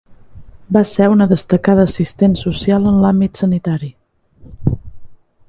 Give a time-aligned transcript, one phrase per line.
[0.77, 3.93] Va ser una destacada assistent social en l'àmbit sanitari.